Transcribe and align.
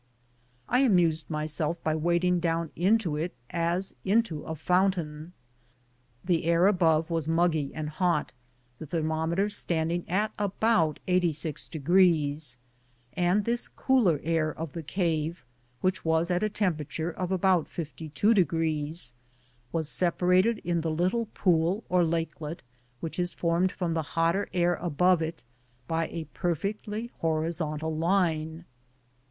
I 0.67 0.79
amused 0.79 1.29
myself 1.29 1.77
by 1.83 1.95
wading 1.95 2.39
down 2.39 2.71
into 2.75 3.17
it 3.17 3.35
as 3.51 3.93
into 4.03 4.41
a 4.45 4.55
fountain. 4.55 5.31
The 6.25 6.45
air 6.45 6.65
above 6.65 7.11
was 7.11 7.27
muggy 7.27 7.71
and 7.75 7.87
hot, 7.87 8.33
the 8.79 8.87
thermometer 8.87 9.47
standing 9.47 10.03
at 10.09 10.31
about 10.39 10.99
eighty 11.07 11.31
six 11.31 11.67
degrees, 11.67 12.57
and 13.13 13.45
this 13.45 13.67
cooler 13.67 14.19
air 14.23 14.51
of 14.51 14.73
the 14.73 14.81
cave, 14.81 15.45
which 15.81 16.03
was 16.03 16.31
at 16.31 16.41
a 16.41 16.49
temperature 16.49 17.11
of 17.11 17.31
about 17.31 17.67
fifty 17.67 18.09
two 18.09 18.33
degrees, 18.33 19.13
was 19.71 19.87
separated 19.87 20.57
in 20.63 20.81
the 20.81 20.89
little 20.89 21.27
pool 21.35 21.83
or 21.89 22.03
lakelet 22.03 22.63
which 23.01 23.19
is 23.19 23.35
formed 23.35 23.71
from 23.71 23.93
the 23.93 24.01
hotter 24.17 24.49
air 24.51 24.73
above 24.77 25.21
it 25.21 25.43
by 25.87 26.07
a 26.07 26.23
per 26.33 26.55
fectly 26.55 27.11
horizontal 27.19 27.95
line. 27.95 28.65